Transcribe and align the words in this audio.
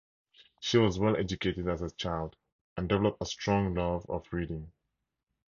She 0.61 0.79
was 0.79 0.97
well 0.97 1.15
educated 1.15 1.67
as 1.67 1.83
a 1.83 1.91
child, 1.91 2.35
and 2.75 2.89
developed 2.89 3.21
a 3.21 3.27
strong 3.27 3.75
love 3.75 4.03
of 4.09 4.25
reading. 4.33 4.71